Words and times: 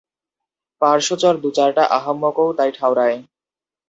পার্শ্বচর 0.81 1.33
দু-চারটা 1.43 1.83
আহাম্মকও 1.97 2.47
তাই 2.57 2.71
ঠাওরায়। 2.77 3.17